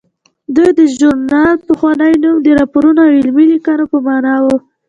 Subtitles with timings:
[0.55, 4.45] د دې ژورنال پخوانی نوم د راپورونو او علمي لیکنو په مانا و.